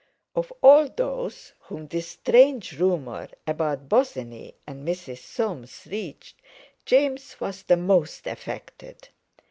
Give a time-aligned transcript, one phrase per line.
[0.35, 5.19] Of all those whom this strange rumour about Bosinney and Mrs.
[5.19, 6.37] Soames reached,
[6.87, 9.09] James was the most affected.